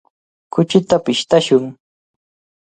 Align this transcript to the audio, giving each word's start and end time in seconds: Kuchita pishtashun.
Kuchita 0.53 0.97
pishtashun. 1.05 1.63